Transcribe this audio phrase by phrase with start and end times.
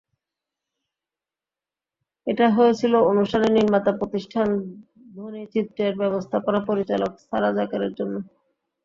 [2.27, 4.47] এটা হয়েছিল অনুষ্ঠানের নির্মাতা প্রতিষ্ঠান
[5.15, 8.15] ধ্বনিচিত্রের ব্যবস্থাপনা পরিচালক সারা যাকেরের জন্য।